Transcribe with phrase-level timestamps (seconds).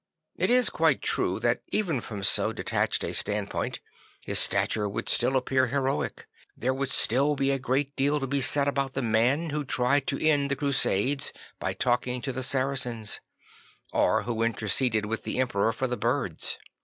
[0.35, 3.79] It is quite true that even from so detached a standpoint
[4.19, 6.25] his stature would still appear heroic.
[6.57, 10.07] There would still be a great deal to be said about the man who tried
[10.07, 13.19] to end the Crusades by talking to the Saracens
[13.93, 16.57] or who interceded with the Emperor for the birds.